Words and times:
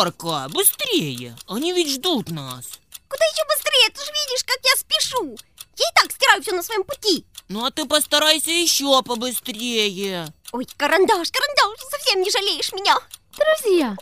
Терка, 0.00 0.48
быстрее! 0.48 1.36
Они 1.46 1.74
ведь 1.74 1.90
ждут 1.90 2.30
нас. 2.30 2.80
Куда 3.06 3.22
еще 3.22 3.44
быстрее? 3.46 3.90
Ты 3.90 4.00
же 4.02 4.10
видишь, 4.10 4.44
как 4.44 4.56
я 4.64 4.74
спешу. 4.76 5.36
Я 5.76 5.88
и 5.88 5.94
так 5.94 6.10
стираю 6.10 6.40
все 6.40 6.52
на 6.52 6.62
своем 6.62 6.84
пути. 6.84 7.26
Ну 7.48 7.66
а 7.66 7.70
ты 7.70 7.84
постарайся 7.84 8.50
еще 8.50 9.02
побыстрее. 9.02 10.32
Ой, 10.52 10.66
карандаш, 10.78 11.30
карандаш, 11.30 11.80
совсем 11.90 12.22
не 12.22 12.30
жалеешь 12.30 12.72
меня. 12.72 12.96
Друзья, 13.36 13.94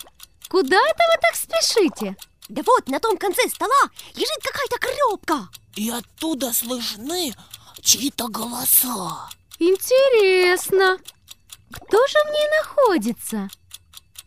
куда 0.49 0.77
это 0.77 1.03
вы 1.03 1.21
так 1.21 1.35
спешите? 1.35 2.17
Да 2.49 2.63
вот, 2.65 2.87
на 2.87 3.01
том 3.01 3.19
конце 3.19 3.49
стола 3.49 3.91
лежит 4.15 4.39
какая-то 4.41 4.79
коробка. 4.79 5.49
И 5.75 5.91
оттуда 5.91 6.53
слышны 6.53 7.35
чьи-то 7.83 8.29
голоса. 8.29 9.29
Интересно, 9.59 10.97
кто 11.73 12.07
же 12.07 12.19
в 12.25 12.31
ней 12.31 12.49
находится? 12.63 13.51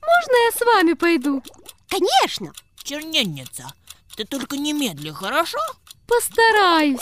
Можно 0.01 0.45
я 0.45 0.51
с 0.51 0.61
вами 0.61 0.93
пойду? 0.93 1.43
Конечно. 1.89 2.53
Чернильница, 2.83 3.71
ты 4.15 4.25
только 4.25 4.57
немедли, 4.57 5.11
хорошо? 5.11 5.59
Постараюсь. 6.07 6.99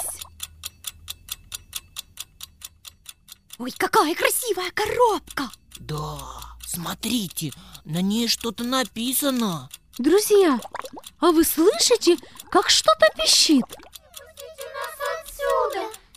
Ой, 3.57 3.71
какая 3.77 4.15
красивая 4.15 4.71
коробка. 4.71 5.49
Да, 5.79 6.17
смотрите, 6.65 7.51
на 7.85 8.01
ней 8.01 8.27
что-то 8.27 8.63
написано. 8.63 9.69
Друзья, 9.97 10.59
а 11.19 11.31
вы 11.31 11.43
слышите, 11.43 12.17
как 12.51 12.69
что-то 12.69 13.07
пищит? 13.17 13.65
Выпустите 13.65 14.65
нас 14.73 14.95
отсюда! 15.21 16.08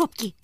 Коробки. 0.00 0.34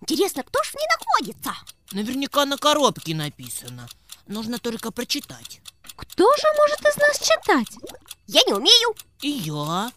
Интересно, 0.00 0.42
кто 0.42 0.62
ж 0.62 0.70
в 0.70 0.74
ней 0.74 0.86
находится? 0.98 1.54
Наверняка 1.92 2.44
на 2.44 2.56
коробке 2.56 3.14
написано. 3.14 3.88
Нужно 4.26 4.58
только 4.58 4.92
прочитать. 4.92 5.60
Кто 5.96 6.24
же 6.36 6.46
может 6.56 6.80
из 6.80 6.96
нас 6.96 7.18
читать? 7.18 7.68
Я 8.26 8.40
не 8.46 8.54
умею. 8.54 8.94
И 9.20 9.28
я. 9.28 9.92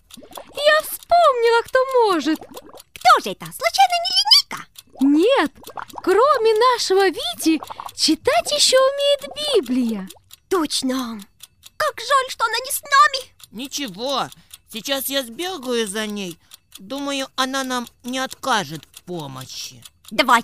Я 0.55 0.81
вспомнила, 0.81 1.61
кто 1.63 1.79
может. 2.05 2.39
Кто 2.39 3.23
же 3.23 3.31
это? 3.31 3.45
Случайно 3.45 3.95
не 4.03 4.11
линейка? 4.17 4.67
Нет, 5.01 5.51
кроме 6.03 6.53
нашего 6.73 7.09
Вити, 7.09 7.61
читать 7.95 8.51
еще 8.51 8.77
умеет 8.77 9.55
Библия. 9.55 10.09
Точно. 10.49 11.19
Как 11.77 11.99
жаль, 11.99 12.29
что 12.29 12.45
она 12.45 12.57
не 12.65 12.71
с 12.71 12.81
нами. 12.81 13.35
Ничего, 13.51 14.29
сейчас 14.71 15.07
я 15.07 15.23
сбегаю 15.23 15.87
за 15.87 16.07
ней. 16.07 16.39
Думаю, 16.77 17.27
она 17.35 17.63
нам 17.63 17.87
не 18.03 18.19
откажет 18.19 18.81
помощи. 19.05 19.83
Давай, 20.11 20.43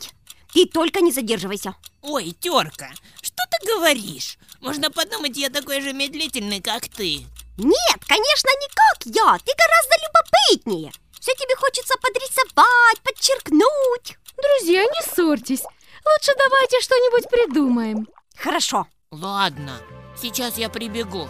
ты 0.54 0.66
только 0.66 1.02
не 1.02 1.12
задерживайся. 1.12 1.76
Ой, 2.02 2.32
терка, 2.40 2.90
что 3.22 3.44
ты 3.50 3.68
говоришь? 3.68 4.38
Можно 4.60 4.92
подумать, 4.92 5.38
я 5.38 5.50
такой 5.50 5.82
же 5.82 5.94
медлительный, 5.94 6.62
как 6.62 6.88
ты. 6.88 7.26
Нет, 7.58 8.00
конечно, 8.08 8.50
не 8.60 8.68
как 8.70 9.06
я. 9.06 9.38
Ты 9.40 9.54
гораздо 9.58 9.96
любопытнее. 10.06 10.92
Все 11.20 11.34
тебе 11.36 11.56
хочется 11.56 11.96
подрисовать, 12.02 13.02
подчеркнуть. 13.04 14.18
Друзья, 14.38 14.84
не 14.84 15.02
ссорьтесь. 15.04 15.62
Лучше 15.62 16.34
давайте 16.38 16.82
что-нибудь 16.82 17.30
придумаем. 17.30 18.08
Хорошо. 18.36 18.88
Ладно, 19.12 19.80
сейчас 20.20 20.58
я 20.58 20.70
прибегу. 20.70 21.28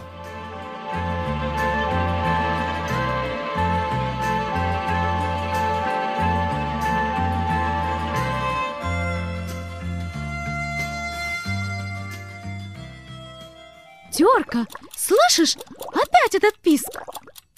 Терка, 14.12 14.66
слышишь? 14.96 15.56
Опять 15.88 16.34
этот 16.34 16.58
писк. 16.60 16.88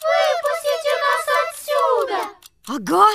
Выпустите 0.05 0.93
нас 1.05 1.27
отсюда! 1.51 2.29
Ага. 2.67 3.07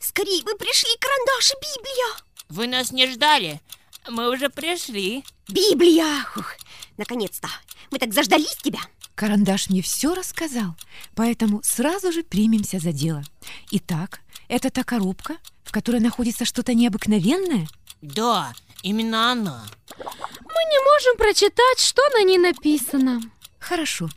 Скорее 0.00 0.42
бы 0.42 0.54
пришли 0.56 0.90
карандаш 0.98 1.50
и 1.50 1.54
Библия. 1.60 2.16
Вы 2.48 2.66
нас 2.66 2.90
не 2.90 3.06
ждали? 3.06 3.60
Мы 4.08 4.30
уже 4.30 4.48
пришли. 4.48 5.24
Библия! 5.48 6.26
Ух, 6.36 6.54
наконец-то. 6.96 7.48
Мы 7.90 7.98
так 7.98 8.14
заждались 8.14 8.56
тебя. 8.56 8.80
Карандаш 9.14 9.68
мне 9.68 9.82
все 9.82 10.14
рассказал, 10.14 10.74
поэтому 11.14 11.60
сразу 11.62 12.10
же 12.10 12.22
примемся 12.22 12.78
за 12.78 12.92
дело. 12.92 13.22
Итак, 13.70 14.20
это 14.48 14.70
та 14.70 14.82
коробка, 14.82 15.36
в 15.64 15.72
которой 15.72 16.00
находится 16.00 16.44
что-то 16.44 16.72
необыкновенное? 16.74 17.68
Да, 18.02 18.52
именно 18.82 19.30
она. 19.30 19.64
Мы 19.96 20.64
не 20.70 20.84
можем 20.84 21.16
прочитать, 21.16 21.78
что 21.78 22.02
на 22.10 22.24
ней 22.24 22.38
написано. 22.38 23.22
Хорошо. 23.60 24.08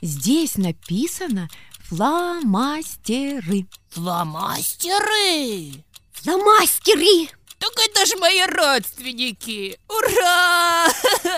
Здесь 0.00 0.56
написано 0.56 1.48
фломастеры. 1.80 3.66
Фломастеры! 3.90 5.84
Фломастеры! 6.12 7.28
Так 7.58 7.72
это 7.78 8.06
же 8.06 8.16
мои 8.16 8.42
родственники! 8.46 9.78
Ура! 9.88 10.88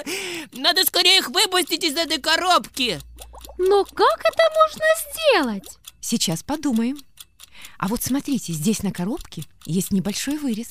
Надо 0.53 0.85
скорее 0.85 1.19
их 1.19 1.29
выпустить 1.29 1.83
из 1.85 1.97
этой 1.97 2.19
коробки! 2.19 3.01
Но 3.59 3.85
как 3.85 4.21
это 4.21 4.43
можно 4.55 4.85
сделать? 5.11 5.79
Сейчас 6.01 6.43
подумаем. 6.45 6.99
А 7.79 7.89
вот 7.89 8.03
смотрите, 8.03 8.53
здесь 8.53 8.83
на 8.83 8.93
коробке 8.93 9.45
есть 9.65 9.93
небольшой 9.93 10.39
вырез. 10.39 10.69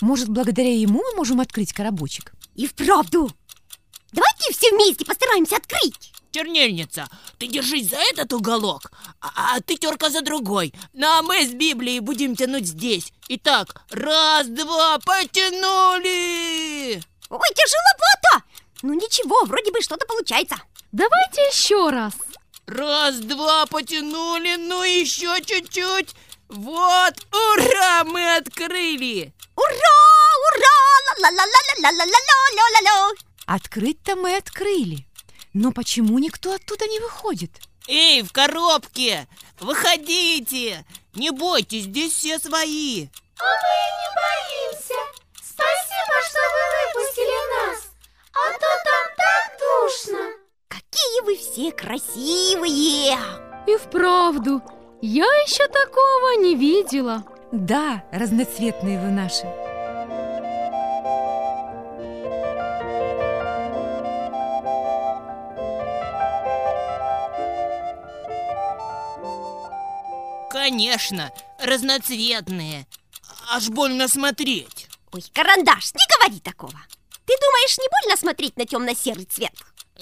Может, 0.00 0.28
благодаря 0.28 0.74
ему 0.74 1.02
мы 1.02 1.16
можем 1.16 1.40
открыть 1.40 1.72
коробочек? 1.72 2.32
И 2.54 2.66
вправду. 2.66 3.30
Давайте 4.12 4.52
все 4.52 4.70
вместе 4.70 5.04
постараемся 5.04 5.56
открыть. 5.56 6.12
Чернильница, 6.32 7.08
ты 7.38 7.46
держись 7.46 7.90
за 7.90 7.96
этот 7.96 8.32
уголок, 8.32 8.92
а, 9.20 9.56
а 9.56 9.60
ты 9.60 9.76
терка 9.76 10.10
за 10.10 10.20
другой. 10.20 10.74
Ну 10.92 11.06
а 11.06 11.22
мы 11.22 11.46
с 11.46 11.52
Библией 11.52 12.00
будем 12.00 12.36
тянуть 12.36 12.66
здесь. 12.66 13.12
Итак, 13.28 13.82
раз, 13.90 14.46
два, 14.46 14.98
потянули! 14.98 16.96
Ой, 17.30 17.48
тяжеловато. 17.54 18.44
Ну 18.82 18.92
ничего, 18.94 19.44
вроде 19.46 19.72
бы 19.72 19.80
что-то 19.80 20.06
получается. 20.06 20.56
Давайте 20.92 21.40
еще 21.42 21.88
раз. 21.90 22.14
Раз, 22.66 23.16
два, 23.20 23.64
потянули, 23.66 24.56
ну 24.56 24.82
еще 24.82 25.40
чуть-чуть. 25.44 26.14
Вот, 26.48 27.14
ура, 27.32 28.04
мы 28.04 28.36
открыли! 28.36 29.34
Ура! 29.56 29.96
Ура! 30.46 30.76
Ла-ла-ла-ла-ла-ла-ла-ла-ла-ла-ла! 31.18 33.12
Открыть-то 33.46 34.16
мы 34.16 34.36
открыли. 34.36 35.06
Но 35.54 35.72
почему 35.72 36.18
никто 36.18 36.52
оттуда 36.52 36.86
не 36.86 37.00
выходит? 37.00 37.50
Эй, 37.88 38.22
в 38.22 38.32
коробке! 38.32 39.26
Выходите! 39.58 40.84
Не 41.14 41.30
бойтесь, 41.30 41.84
здесь 41.84 42.12
все 42.12 42.38
свои. 42.38 43.08
А 43.38 43.44
мы 43.44 43.76
не 43.98 44.08
боимся! 44.16 44.94
Спасибо, 45.34 46.22
что 46.28 46.38
вы 46.52 46.62
выпустили 47.00 47.38
нас! 47.54 47.78
А 48.32 48.52
то 48.52 48.68
там 48.84 49.06
так 49.16 49.58
душно! 49.58 50.20
Какие 50.68 51.20
вы 51.22 51.36
все 51.36 51.72
красивые! 51.72 53.18
И 53.66 53.76
вправду, 53.78 54.62
я 55.02 55.24
еще 55.24 55.66
такого 55.68 56.42
не 56.42 56.56
видела. 56.56 57.24
Да, 57.52 58.04
разноцветные 58.12 58.98
вы 58.98 59.08
наши. 59.08 59.46
Конечно, 70.50 71.32
разноцветные. 71.60 72.86
Аж 73.52 73.68
больно 73.68 74.08
смотреть. 74.08 74.88
Ой, 75.12 75.22
карандаш, 75.32 75.92
не 75.94 76.18
говори 76.18 76.40
такого. 76.40 76.80
Ты 77.26 77.34
думаешь, 77.40 77.78
не 77.78 77.88
больно 77.88 78.16
смотреть 78.16 78.56
на 78.56 78.66
темно-серый 78.66 79.26
цвет? 79.26 79.52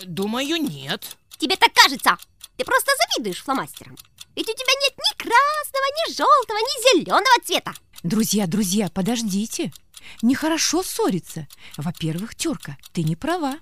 Думаю, 0.05 0.56
нет. 0.56 1.17
Тебе 1.38 1.56
так 1.56 1.73
кажется. 1.75 2.17
Ты 2.56 2.64
просто 2.64 2.93
завидуешь 2.96 3.43
фломастерам. 3.43 3.96
Ведь 4.36 4.48
у 4.48 4.52
тебя 4.52 4.72
нет 4.82 4.94
ни 4.96 5.16
красного, 5.16 5.86
ни 5.98 6.12
желтого, 6.12 6.58
ни 6.58 7.02
зеленого 7.02 7.44
цвета. 7.44 7.75
Друзья, 8.02 8.46
друзья, 8.46 8.90
подождите. 8.90 9.72
Нехорошо 10.22 10.82
ссориться. 10.82 11.46
Во-первых, 11.76 12.34
Терка, 12.34 12.76
ты 12.92 13.02
не 13.02 13.16
права. 13.16 13.58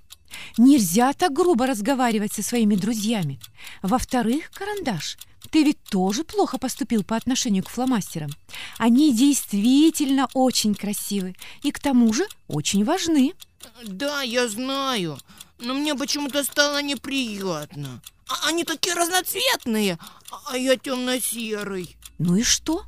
Нельзя 0.57 1.13
так 1.13 1.33
грубо 1.33 1.67
разговаривать 1.67 2.33
со 2.33 2.43
своими 2.43 2.75
друзьями. 2.75 3.39
Во-вторых, 3.83 4.51
Карандаш, 4.53 5.19
ты 5.51 5.63
ведь 5.63 5.83
тоже 5.85 6.25
плохо 6.25 6.59
поступил 6.59 7.05
по 7.05 7.17
отношению 7.17 7.65
к 7.65 7.69
фломастерам. 7.69 8.31
Они 8.79 9.15
действительно 9.15 10.29
очень 10.35 10.75
красивы 10.75 11.37
и 11.63 11.71
к 11.71 11.79
тому 11.79 12.13
же 12.13 12.27
очень 12.49 12.85
важны. 12.85 13.35
Да, 13.85 14.23
я 14.23 14.49
знаю. 14.49 15.19
Но 15.59 15.75
мне 15.75 15.95
почему-то 15.95 16.43
стало 16.43 16.83
неприятно. 16.83 18.03
А- 18.33 18.49
Они 18.49 18.65
такие 18.65 18.95
разноцветные, 18.95 19.99
а 20.49 20.57
я 20.57 20.77
темно-серый. 20.77 21.97
Ну 22.19 22.37
и 22.37 22.43
что? 22.43 22.85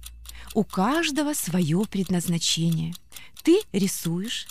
У 0.55 0.65
каждого 0.65 1.35
свое 1.35 1.85
предназначение. 1.91 2.95
Ты 3.43 3.61
рисуешь, 3.73 4.47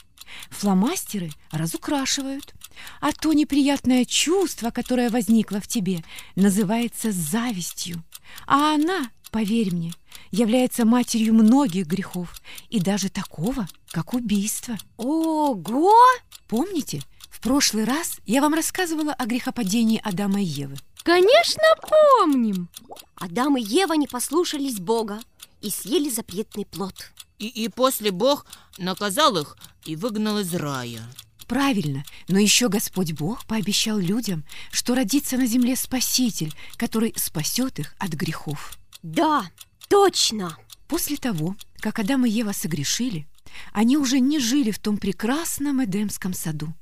фломастеры 0.49 1.31
разукрашивают, 1.51 2.53
а 2.99 3.11
то 3.13 3.33
неприятное 3.33 4.05
чувство, 4.05 4.69
которое 4.71 5.09
возникло 5.09 5.59
в 5.61 5.67
тебе, 5.67 6.03
называется 6.35 7.11
завистью. 7.11 8.03
А 8.45 8.75
она, 8.75 9.09
поверь 9.31 9.73
мне, 9.73 9.93
является 10.31 10.85
матерью 10.85 11.33
многих 11.33 11.87
грехов 11.87 12.41
и 12.69 12.79
даже 12.79 13.09
такого, 13.09 13.67
как 13.91 14.13
убийство. 14.13 14.77
Ого! 14.97 15.93
Помните, 16.47 17.01
прошлый 17.43 17.83
раз 17.83 18.19
я 18.25 18.41
вам 18.41 18.53
рассказывала 18.53 19.13
о 19.13 19.25
грехопадении 19.25 20.01
Адама 20.03 20.41
и 20.41 20.45
Евы. 20.45 20.77
Конечно, 21.03 21.63
помним. 21.81 22.69
Адам 23.15 23.57
и 23.57 23.61
Ева 23.61 23.93
не 23.93 24.07
послушались 24.07 24.79
Бога 24.79 25.19
и 25.61 25.69
съели 25.69 26.09
запретный 26.09 26.65
плод. 26.65 27.11
И, 27.39 27.47
и 27.47 27.67
после 27.67 28.11
Бог 28.11 28.45
наказал 28.77 29.37
их 29.37 29.57
и 29.85 29.97
выгнал 29.97 30.39
из 30.39 30.53
рая. 30.55 31.01
Правильно, 31.45 32.05
но 32.29 32.39
еще 32.39 32.69
Господь 32.69 33.11
Бог 33.11 33.45
пообещал 33.45 33.97
людям, 33.97 34.45
что 34.71 34.95
родится 34.95 35.35
на 35.35 35.45
земле 35.45 35.75
Спаситель, 35.75 36.55
который 36.77 37.13
спасет 37.17 37.79
их 37.79 37.93
от 37.99 38.11
грехов. 38.11 38.79
Да, 39.01 39.51
точно. 39.89 40.57
После 40.87 41.17
того, 41.17 41.57
как 41.79 41.99
Адам 41.99 42.25
и 42.25 42.29
Ева 42.29 42.53
согрешили, 42.53 43.27
они 43.73 43.97
уже 43.97 44.21
не 44.21 44.39
жили 44.39 44.71
в 44.71 44.79
том 44.79 44.97
прекрасном 44.97 45.83
Эдемском 45.83 46.33
саду. 46.33 46.73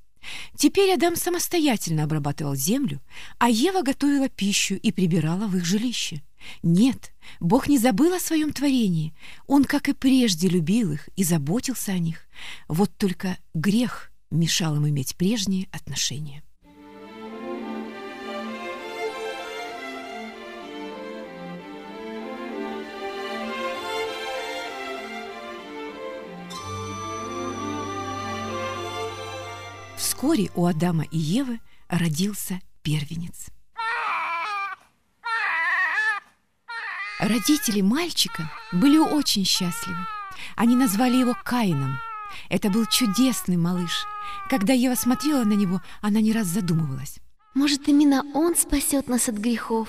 Теперь 0.56 0.94
Адам 0.94 1.16
самостоятельно 1.16 2.04
обрабатывал 2.04 2.56
землю, 2.56 3.02
а 3.40 3.50
Ева 3.50 3.82
готовила 3.82 4.30
пищу 4.30 4.76
и 4.76 4.92
прибирала 4.92 5.48
в 5.48 5.58
их 5.58 5.66
жилище. 5.66 6.22
Нет, 6.64 7.14
Бог 7.40 7.68
не 7.68 7.78
забыл 7.78 8.14
о 8.14 8.20
своем 8.20 8.52
творении. 8.54 9.14
Он, 9.48 9.64
как 9.64 9.90
и 9.90 9.94
прежде, 9.94 10.48
любил 10.48 10.92
их 10.92 11.10
и 11.16 11.24
заботился 11.24 11.92
о 11.92 12.00
них. 12.00 12.28
Вот 12.68 12.92
только 12.98 13.38
грех 13.54 14.12
мешал 14.32 14.76
им 14.76 14.88
иметь 14.88 15.16
прежние 15.16 15.68
отношения. 15.72 16.44
Вскоре 30.02 30.50
у 30.56 30.66
Адама 30.66 31.04
и 31.12 31.18
Евы 31.20 31.60
родился 31.88 32.60
первенец. 32.82 33.50
Родители 37.20 37.82
мальчика 37.82 38.52
были 38.72 38.98
очень 38.98 39.46
счастливы. 39.46 40.00
Они 40.56 40.76
назвали 40.76 41.18
его 41.18 41.38
Каином. 41.46 42.00
Это 42.50 42.72
был 42.72 42.88
чудесный 42.88 43.58
малыш. 43.58 44.08
Когда 44.50 44.74
Ева 44.74 44.96
смотрела 44.96 45.44
на 45.44 45.54
него, 45.54 45.82
она 46.02 46.20
не 46.20 46.34
раз 46.34 46.48
задумывалась. 46.48 47.20
Может, 47.54 47.88
именно 47.88 48.24
он 48.34 48.56
спасет 48.56 49.08
нас 49.08 49.30
от 49.30 49.36
грехов? 49.36 49.88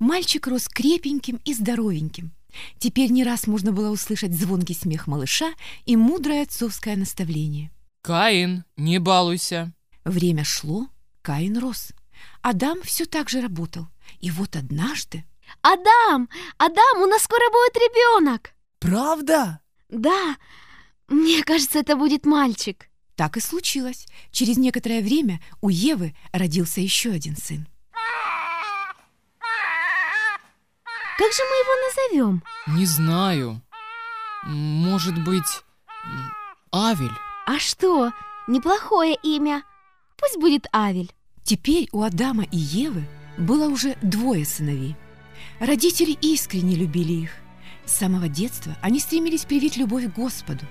Мальчик 0.00 0.48
рос 0.48 0.66
крепеньким 0.66 1.38
и 1.44 1.54
здоровеньким. 1.54 2.32
Теперь 2.78 3.12
не 3.12 3.22
раз 3.22 3.46
можно 3.46 3.70
было 3.70 3.90
услышать 3.90 4.34
звонкий 4.34 4.74
смех 4.74 5.06
малыша 5.06 5.52
и 5.86 5.94
мудрое 5.94 6.42
отцовское 6.42 6.96
наставление. 6.96 7.70
Каин, 8.02 8.64
не 8.76 8.98
балуйся. 8.98 9.72
Время 10.04 10.44
шло, 10.44 10.88
Каин 11.22 11.58
рос. 11.58 11.92
Адам 12.42 12.82
все 12.82 13.04
так 13.04 13.28
же 13.28 13.40
работал. 13.40 13.88
И 14.20 14.30
вот 14.30 14.56
однажды 14.56 15.24
Адам! 15.62 16.28
Адам, 16.58 17.02
у 17.02 17.06
нас 17.06 17.22
скоро 17.22 17.42
будет 17.50 17.76
ребенок! 17.76 18.52
Правда? 18.78 19.60
Да, 19.88 20.36
мне 21.08 21.42
кажется, 21.42 21.78
это 21.80 21.96
будет 21.96 22.24
мальчик. 22.24 22.88
так 23.16 23.36
и 23.36 23.40
случилось. 23.40 24.06
Через 24.30 24.56
некоторое 24.56 25.02
время 25.02 25.40
у 25.60 25.68
Евы 25.68 26.16
родился 26.32 26.80
еще 26.80 27.10
один 27.10 27.36
сын. 27.36 27.66
Как 31.18 31.32
же 31.34 31.42
мы 31.42 31.56
его 31.56 31.74
назовем? 31.86 32.42
Не 32.68 32.86
знаю. 32.86 33.60
Может 34.44 35.22
быть, 35.22 35.62
Авель? 36.72 37.12
А 37.52 37.58
что? 37.58 38.12
Неплохое 38.46 39.16
имя. 39.24 39.64
Пусть 40.16 40.38
будет 40.38 40.68
Авель. 40.72 41.10
Теперь 41.42 41.88
у 41.90 42.02
Адама 42.02 42.44
и 42.44 42.56
Евы 42.56 43.02
было 43.38 43.68
уже 43.68 43.96
двое 44.02 44.44
сыновей. 44.44 44.94
Родители 45.58 46.12
искренне 46.12 46.76
любили 46.76 47.12
их. 47.24 47.32
С 47.84 47.96
самого 47.96 48.28
детства 48.28 48.76
они 48.82 49.00
стремились 49.00 49.46
привить 49.46 49.76
любовь 49.76 50.04
к 50.04 50.14
Господу. 50.14 50.64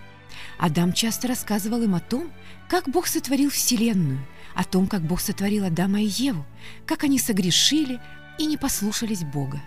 Адам 0.57 0.93
часто 0.93 1.27
рассказывал 1.27 1.81
им 1.81 1.95
о 1.95 1.99
том, 1.99 2.31
как 2.69 2.87
Бог 2.87 3.07
сотворил 3.07 3.49
Вселенную, 3.49 4.25
о 4.55 4.63
том, 4.63 4.87
как 4.87 5.01
Бог 5.01 5.19
сотворил 5.19 5.65
Адама 5.65 6.01
и 6.01 6.05
Еву, 6.05 6.45
как 6.85 7.03
они 7.03 7.19
согрешили 7.19 7.99
и 8.37 8.45
не 8.45 8.55
послушались 8.55 9.25
Бога. 9.25 9.61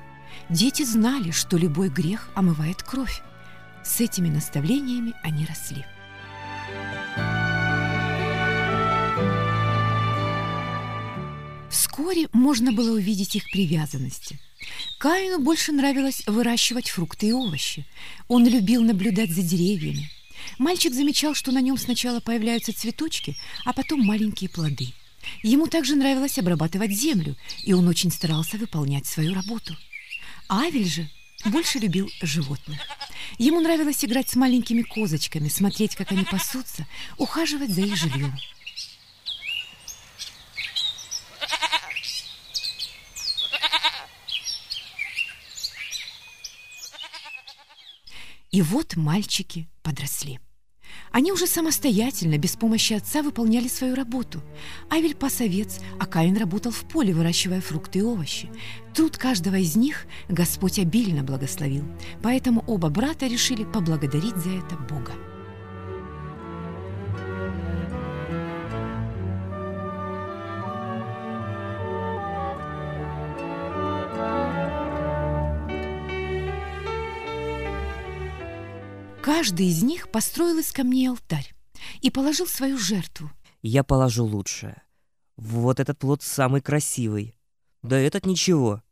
Дети 0.48 0.82
знали, 0.82 1.30
что 1.30 1.58
любой 1.58 1.90
грех 1.90 2.30
омывает 2.34 2.82
кровь. 2.82 3.20
С 3.84 4.00
этими 4.00 4.30
наставлениями 4.30 5.12
они 5.22 5.44
росли. 5.44 5.84
Вскоре 11.92 12.26
можно 12.32 12.72
было 12.72 12.96
увидеть 12.96 13.36
их 13.36 13.44
привязанности. 13.52 14.40
Каину 14.98 15.40
больше 15.40 15.72
нравилось 15.72 16.22
выращивать 16.26 16.88
фрукты 16.88 17.26
и 17.26 17.32
овощи. 17.32 17.84
Он 18.28 18.46
любил 18.46 18.82
наблюдать 18.82 19.30
за 19.30 19.42
деревьями. 19.42 20.10
Мальчик 20.56 20.94
замечал, 20.94 21.34
что 21.34 21.52
на 21.52 21.60
нем 21.60 21.76
сначала 21.76 22.20
появляются 22.20 22.72
цветочки, 22.72 23.36
а 23.66 23.74
потом 23.74 24.00
маленькие 24.00 24.48
плоды. 24.48 24.94
Ему 25.42 25.66
также 25.66 25.94
нравилось 25.94 26.38
обрабатывать 26.38 26.92
землю, 26.92 27.36
и 27.62 27.74
он 27.74 27.86
очень 27.86 28.10
старался 28.10 28.56
выполнять 28.56 29.04
свою 29.04 29.34
работу. 29.34 29.76
Авель 30.48 30.88
же 30.88 31.10
больше 31.44 31.78
любил 31.78 32.10
животных. 32.22 32.80
Ему 33.36 33.60
нравилось 33.60 34.02
играть 34.02 34.30
с 34.30 34.36
маленькими 34.36 34.80
козочками, 34.80 35.48
смотреть, 35.48 35.94
как 35.96 36.10
они 36.10 36.24
пасутся, 36.24 36.86
ухаживать 37.18 37.68
за 37.68 37.82
их 37.82 37.96
жильем. 37.96 38.34
И 48.52 48.60
вот 48.60 48.96
мальчики 48.96 49.66
подросли. 49.82 50.38
Они 51.10 51.32
уже 51.32 51.46
самостоятельно, 51.46 52.36
без 52.36 52.54
помощи 52.54 52.92
отца, 52.92 53.22
выполняли 53.22 53.66
свою 53.66 53.94
работу. 53.94 54.42
Авель 54.90 55.14
пас 55.14 55.40
овец, 55.40 55.80
а 55.98 56.04
Каин 56.04 56.36
работал 56.36 56.70
в 56.70 56.84
поле, 56.84 57.14
выращивая 57.14 57.62
фрукты 57.62 58.00
и 58.00 58.02
овощи. 58.02 58.50
Труд 58.94 59.16
каждого 59.16 59.56
из 59.56 59.74
них 59.74 60.06
Господь 60.28 60.78
обильно 60.78 61.22
благословил, 61.22 61.84
поэтому 62.22 62.62
оба 62.66 62.90
брата 62.90 63.26
решили 63.26 63.64
поблагодарить 63.64 64.36
за 64.36 64.50
это 64.50 64.76
Бога. 64.76 65.12
Каждый 79.42 79.70
из 79.70 79.82
них 79.82 80.08
построил 80.08 80.58
из 80.58 80.70
камней 80.70 81.08
алтарь 81.08 81.52
и 82.00 82.10
положил 82.10 82.46
свою 82.46 82.78
жертву. 82.78 83.28
Я 83.60 83.82
положу 83.82 84.24
лучшее. 84.24 84.82
Вот 85.36 85.80
этот 85.80 85.98
плод 85.98 86.22
самый 86.22 86.60
красивый. 86.60 87.34
Да 87.82 87.98
этот 87.98 88.24
ничего. 88.24 88.84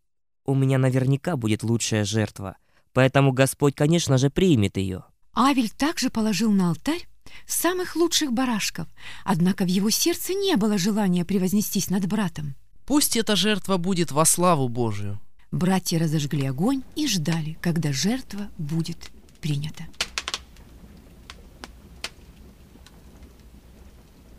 У 0.45 0.57
меня 0.57 0.79
наверняка 0.79 1.37
будет 1.37 1.63
лучшая 1.63 2.05
жертва. 2.05 2.57
Поэтому 2.93 3.31
Господь, 3.31 3.77
конечно 3.77 4.19
же, 4.19 4.29
примет 4.29 4.77
ее. 4.77 5.05
Авель 5.37 5.71
также 5.71 6.11
положил 6.11 6.51
на 6.51 6.71
алтарь 6.71 7.07
самых 7.47 7.95
лучших 7.95 8.33
барашков, 8.33 8.89
однако 9.25 9.63
в 9.63 9.69
его 9.69 9.89
сердце 9.89 10.35
не 10.35 10.57
было 10.57 10.79
желания 10.79 11.25
превознестись 11.25 11.91
над 11.91 12.09
братом. 12.09 12.57
Пусть 12.87 13.17
эта 13.17 13.37
жертва 13.37 13.77
будет 13.77 14.11
во 14.11 14.25
славу 14.25 14.69
Божию. 14.69 15.21
Братья 15.53 16.01
разожгли 16.01 16.45
огонь 16.47 16.83
и 16.97 17.07
ждали, 17.07 17.57
когда 17.61 17.93
жертва 17.93 18.49
будет 18.59 19.13
принята. 19.41 19.87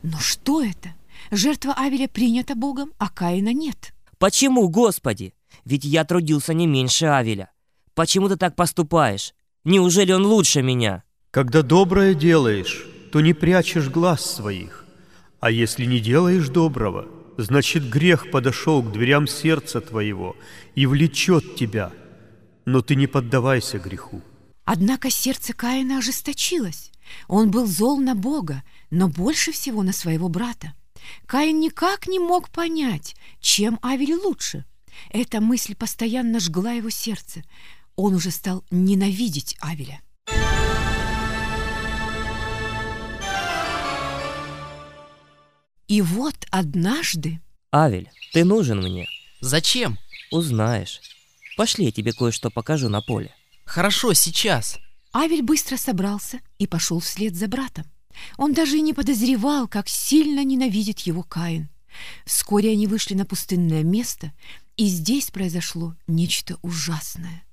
Но 0.03 0.19
что 0.19 0.63
это? 0.63 0.95
Жертва 1.29 1.73
Авеля 1.77 2.07
принята 2.07 2.55
Богом, 2.55 2.91
а 2.97 3.09
Каина 3.09 3.53
нет. 3.53 3.93
Почему, 4.17 4.67
Господи? 4.69 5.33
Ведь 5.65 5.85
я 5.85 6.03
трудился 6.05 6.53
не 6.53 6.67
меньше 6.67 7.05
Авеля. 7.05 7.51
Почему 7.93 8.29
ты 8.29 8.35
так 8.35 8.55
поступаешь? 8.55 9.33
Неужели 9.63 10.11
он 10.11 10.25
лучше 10.25 10.61
меня? 10.61 11.03
Когда 11.29 11.61
доброе 11.61 12.13
делаешь, 12.13 12.85
то 13.11 13.21
не 13.21 13.33
прячешь 13.33 13.89
глаз 13.89 14.25
своих. 14.25 14.85
А 15.39 15.51
если 15.51 15.85
не 15.85 15.99
делаешь 15.99 16.49
доброго, 16.49 17.07
значит 17.37 17.89
грех 17.89 18.31
подошел 18.31 18.81
к 18.81 18.91
дверям 18.91 19.27
сердца 19.27 19.81
твоего 19.81 20.35
и 20.75 20.85
влечет 20.85 21.55
тебя. 21.55 21.91
Но 22.65 22.81
ты 22.81 22.95
не 22.95 23.07
поддавайся 23.07 23.79
греху. 23.79 24.21
Однако 24.65 25.09
сердце 25.09 25.53
Каина 25.53 25.97
ожесточилось. 25.97 26.91
Он 27.27 27.51
был 27.51 27.65
зол 27.65 27.99
на 27.99 28.15
Бога, 28.15 28.63
но 28.91 29.07
больше 29.07 29.51
всего 29.51 29.81
на 29.81 29.93
своего 29.93 30.29
брата. 30.29 30.73
Каин 31.25 31.59
никак 31.59 32.07
не 32.07 32.19
мог 32.19 32.49
понять, 32.49 33.15
чем 33.39 33.79
Авель 33.81 34.13
лучше. 34.13 34.65
Эта 35.09 35.41
мысль 35.41 35.73
постоянно 35.75 36.39
жгла 36.39 36.73
его 36.73 36.89
сердце. 36.89 37.43
Он 37.95 38.13
уже 38.13 38.29
стал 38.29 38.63
ненавидеть 38.69 39.57
Авеля. 39.61 40.01
И 45.87 46.01
вот 46.01 46.35
однажды 46.51 47.41
Авель, 47.73 48.09
ты 48.33 48.45
нужен 48.45 48.79
мне. 48.79 49.07
Зачем? 49.39 49.97
Узнаешь. 50.31 51.01
Пошли, 51.57 51.85
я 51.85 51.91
тебе 51.91 52.13
кое-что 52.13 52.49
покажу 52.49 52.89
на 52.89 53.01
поле. 53.01 53.33
Хорошо, 53.65 54.13
сейчас. 54.13 54.77
Авель 55.13 55.41
быстро 55.41 55.77
собрался 55.77 56.39
и 56.59 56.67
пошел 56.67 56.99
вслед 56.99 57.35
за 57.35 57.47
братом. 57.47 57.85
Он 58.37 58.53
даже 58.53 58.77
и 58.77 58.81
не 58.81 58.93
подозревал, 58.93 59.67
как 59.67 59.87
сильно 59.87 60.43
ненавидит 60.43 60.99
его 61.01 61.23
Каин. 61.23 61.69
Вскоре 62.25 62.71
они 62.71 62.87
вышли 62.87 63.13
на 63.13 63.25
пустынное 63.25 63.83
место, 63.83 64.31
и 64.77 64.87
здесь 64.87 65.31
произошло 65.31 65.95
нечто 66.07 66.57
ужасное. 66.61 67.43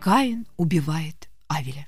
Каин 0.00 0.46
убивает 0.56 1.28
Авеля. 1.48 1.86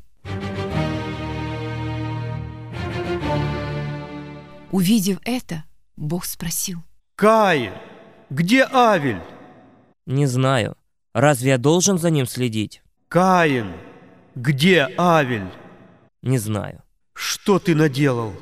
Увидев 4.73 5.19
это, 5.25 5.65
Бог 5.97 6.25
спросил. 6.25 6.83
Каин, 7.15 7.73
где 8.31 8.65
Авель? 8.65 9.23
Не 10.07 10.27
знаю. 10.27 10.77
Разве 11.15 11.51
я 11.51 11.59
должен 11.59 11.99
за 11.99 12.11
ним 12.11 12.27
следить? 12.27 12.83
Каин, 13.09 13.73
где 14.35 14.87
Авель? 14.99 15.51
Не 16.21 16.37
знаю. 16.37 16.83
Что 17.15 17.59
ты 17.59 17.75
наделал? 17.75 18.35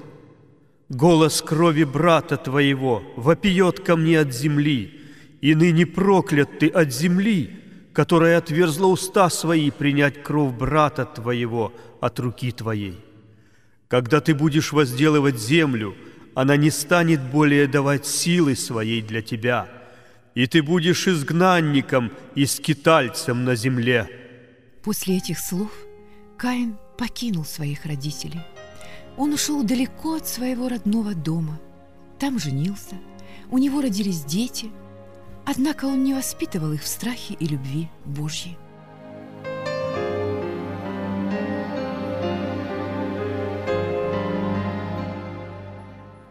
Голос 0.88 1.40
крови 1.40 1.84
брата 1.84 2.36
твоего 2.36 3.04
вопиет 3.14 3.78
ко 3.78 3.94
мне 3.94 4.18
от 4.18 4.34
земли, 4.34 5.00
и 5.40 5.54
ныне 5.54 5.86
проклят 5.86 6.58
ты 6.58 6.66
от 6.66 6.92
земли, 6.92 7.62
которая 7.92 8.38
отверзла 8.38 8.88
уста 8.88 9.30
свои 9.30 9.70
принять 9.70 10.24
кровь 10.24 10.52
брата 10.52 11.04
твоего 11.04 11.72
от 12.00 12.18
руки 12.18 12.50
твоей. 12.50 12.98
Когда 13.86 14.20
ты 14.20 14.34
будешь 14.34 14.72
возделывать 14.72 15.38
землю, 15.38 15.94
она 16.34 16.56
не 16.56 16.70
станет 16.70 17.22
более 17.22 17.68
давать 17.68 18.04
силы 18.04 18.56
своей 18.56 19.00
для 19.00 19.22
тебя, 19.22 19.68
и 20.34 20.48
ты 20.48 20.60
будешь 20.60 21.06
изгнанником 21.06 22.10
и 22.34 22.46
скитальцем 22.46 23.44
на 23.44 23.54
земле. 23.54 24.25
После 24.86 25.16
этих 25.16 25.40
слов 25.40 25.72
Каин 26.38 26.78
покинул 26.96 27.44
своих 27.44 27.86
родителей. 27.86 28.40
Он 29.16 29.32
ушел 29.32 29.64
далеко 29.64 30.14
от 30.14 30.28
своего 30.28 30.68
родного 30.68 31.12
дома. 31.12 31.58
Там 32.20 32.38
женился, 32.38 32.96
у 33.50 33.58
него 33.58 33.80
родились 33.80 34.22
дети, 34.22 34.70
однако 35.44 35.86
он 35.86 36.04
не 36.04 36.14
воспитывал 36.14 36.70
их 36.70 36.84
в 36.84 36.86
страхе 36.86 37.34
и 37.34 37.48
любви 37.48 37.88
Божьей. 38.04 38.56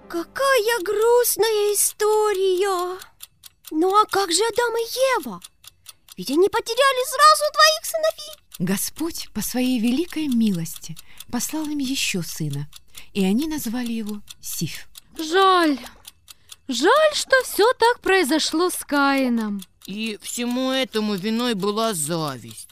Какая 0.07 0.79
грустная 0.81 1.73
история! 1.73 2.97
Ну 3.71 3.93
а 4.01 4.05
как 4.05 4.31
же 4.31 4.43
Адам 4.45 4.77
и 4.77 5.19
Ева? 5.19 5.41
Ведь 6.15 6.31
они 6.31 6.47
потеряли 6.47 7.05
сразу 7.09 7.43
двоих 7.51 7.85
сыновей. 7.85 8.24
Господь 8.59 9.29
по 9.33 9.41
своей 9.41 9.79
великой 9.79 10.27
милости 10.27 10.95
послал 11.29 11.65
им 11.65 11.79
еще 11.79 12.23
сына, 12.23 12.69
и 13.13 13.25
они 13.25 13.47
назвали 13.47 13.91
его 13.91 14.21
Сиф. 14.39 14.87
Жаль. 15.17 15.77
Жаль, 16.67 17.13
что 17.13 17.35
все 17.43 17.71
так 17.73 17.99
произошло 17.99 18.69
с 18.69 18.77
Каином. 18.85 19.61
И 19.85 20.17
всему 20.21 20.71
этому 20.71 21.15
виной 21.15 21.53
была 21.53 21.93
зависть. 21.93 22.69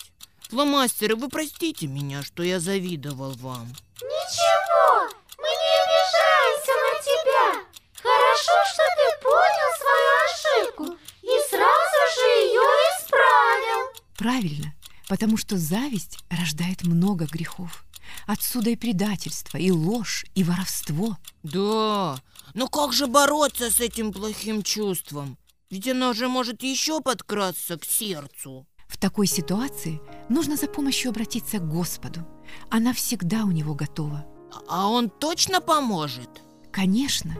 Фломастеры, 0.50 1.16
вы 1.16 1.30
простите 1.30 1.88
меня, 1.88 2.24
что 2.24 2.44
я 2.44 2.60
завидовал 2.60 3.32
вам. 3.34 3.68
Ничего, 4.02 5.14
мы 5.38 5.50
не 5.50 5.72
обижаемся 5.84 6.72
на 6.84 6.94
тебя. 7.04 7.66
Хорошо, 8.02 8.54
что 8.72 8.84
ты 8.98 9.22
понял 9.22 9.72
свою 9.80 10.12
ошибку 10.28 10.98
и 11.22 11.50
сразу 11.50 12.00
же 12.16 12.26
ее 12.46 12.62
исправил. 12.98 13.94
Правильно, 14.18 14.74
потому 15.08 15.38
что 15.38 15.58
зависть 15.58 16.20
рождает 16.30 16.84
много 16.84 17.26
грехов. 17.26 17.86
Отсюда 18.28 18.70
и 18.70 18.76
предательство, 18.76 19.58
и 19.58 19.72
ложь, 19.72 20.26
и 20.36 20.44
воровство. 20.44 21.18
Да, 21.44 22.22
но 22.54 22.68
как 22.68 22.94
же 22.94 23.08
бороться 23.08 23.72
с 23.72 23.80
этим 23.80 24.12
плохим 24.12 24.64
чувством? 24.64 25.38
Ведь 25.70 25.88
оно 25.88 26.14
же 26.14 26.28
может 26.28 26.62
еще 26.62 27.02
подкрасться 27.02 27.78
к 27.78 27.86
сердцу. 27.86 28.68
В 28.88 28.98
такой 28.98 29.26
ситуации 29.26 30.00
нужно 30.30 30.56
за 30.56 30.68
помощью 30.68 31.10
обратиться 31.10 31.58
к 31.58 31.68
Господу. 31.68 32.28
Она 32.70 32.94
всегда 32.94 33.44
у 33.44 33.52
него 33.52 33.74
готова. 33.74 34.26
А 34.68 34.88
он 34.88 35.10
точно 35.10 35.62
поможет? 35.62 36.30
Конечно, 36.72 37.36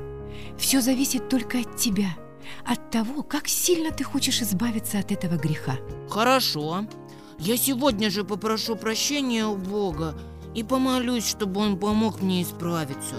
все 0.58 0.82
зависит 0.82 1.30
только 1.30 1.60
от 1.60 1.78
тебя, 1.78 2.16
от 2.66 2.90
того, 2.90 3.22
как 3.22 3.48
сильно 3.48 3.92
ты 3.92 4.04
хочешь 4.04 4.42
избавиться 4.42 4.98
от 5.00 5.12
этого 5.12 5.36
греха. 5.36 5.78
Хорошо. 6.10 6.88
Я 7.40 7.58
сегодня 7.58 8.10
же 8.10 8.24
попрошу 8.24 8.76
прощения 8.76 9.46
у 9.46 9.56
Бога 9.56 10.16
и 10.56 10.64
помолюсь, 10.64 11.28
чтобы 11.28 11.62
Он 11.62 11.78
помог 11.78 12.22
мне 12.22 12.44
исправиться. 12.44 13.16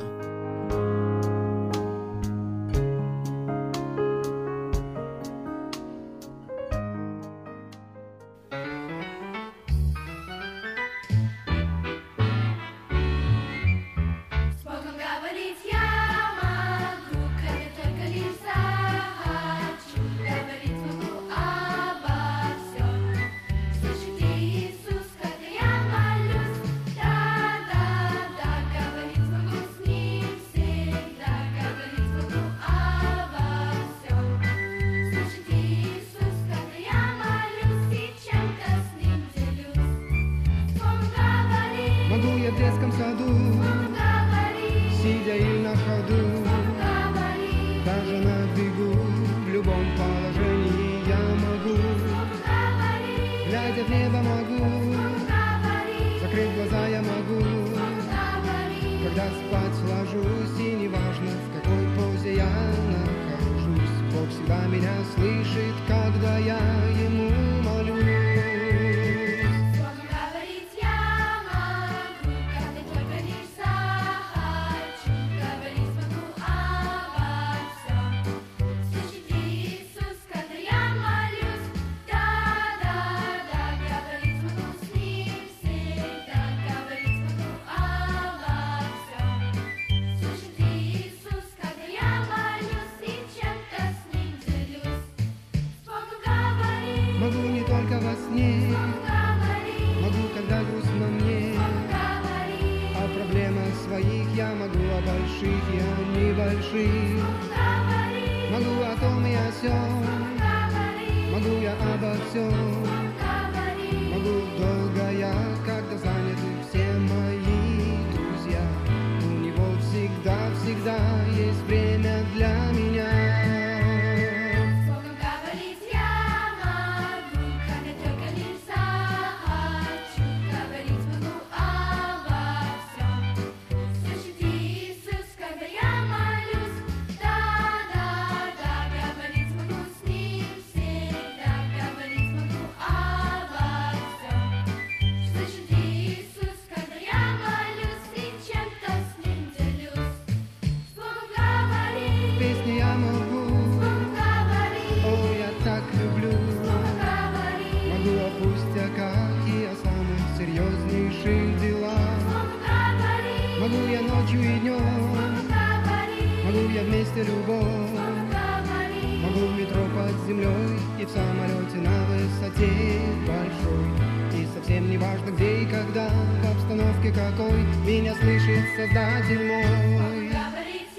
Меня 177.82 178.14
слышит 178.14 178.64
Создатель 178.76 179.46
мой. 179.46 180.30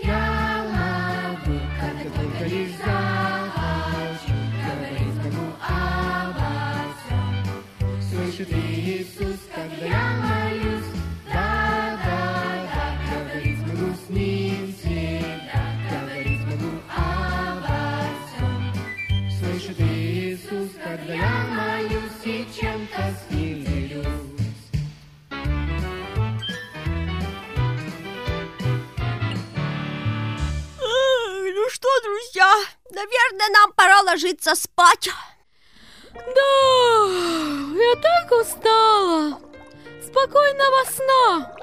Я 0.04 0.66
могу, 0.72 1.60
когда 1.80 2.10
только 2.16 2.44
лишь 2.46 2.76
захочу, 2.78 4.34
говорить 4.66 5.20
могу 5.24 5.46
обо 5.62 6.52
всем. 7.00 7.96
Слышит 8.02 8.50
Иисус, 8.52 9.40
когда 9.54 9.86
я 9.86 10.04
молюсь? 10.22 10.45
Наверное, 32.96 33.50
нам 33.50 33.74
пора 33.74 34.02
ложиться 34.02 34.56
спать. 34.56 35.10
Да, 36.14 37.06
я 37.78 37.96
так 38.02 38.32
устала. 38.32 39.40
Спокойного 40.04 40.86
сна. 40.90 41.56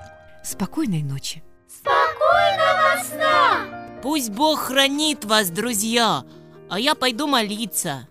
Спокойной 0.45 1.03
ночи. 1.03 1.43
Спокойного 1.69 3.03
сна! 3.03 3.99
Пусть 4.03 4.31
Бог 4.31 4.61
хранит 4.61 5.25
вас, 5.25 5.51
друзья, 5.51 6.25
а 6.69 6.79
я 6.79 6.95
пойду 6.95 7.27
молиться. 7.27 8.09